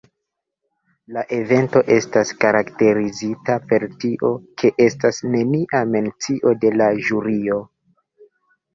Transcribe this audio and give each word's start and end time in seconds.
La 1.17 1.23
evento 1.37 1.83
estas 1.97 2.31
karakterizita 2.45 3.59
per 3.69 3.87
tio 4.07 4.33
ke 4.63 4.75
estas 4.89 5.23
nenia 5.37 5.85
mencio 5.95 6.59
de 6.67 6.77
la 6.83 6.93
ĵurio. 7.09 7.65